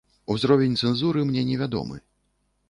Узровень 0.35 0.73
цэнзуры 0.81 1.27
мне 1.29 1.45
невядомы. 1.51 2.01